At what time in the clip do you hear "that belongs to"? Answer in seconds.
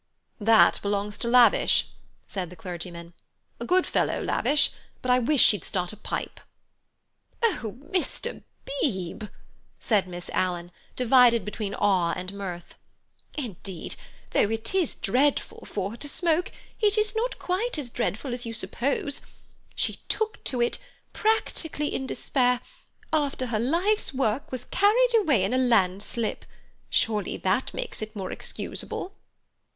0.39-1.27